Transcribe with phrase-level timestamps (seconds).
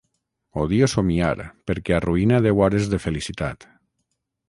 [0.63, 1.35] Odio somiar
[1.71, 3.73] perquè arruïna deu hores de felicitat.